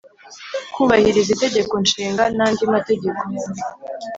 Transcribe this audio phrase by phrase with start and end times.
[0.73, 3.23] kubahiriza itegeko nshinga, nandi mategeko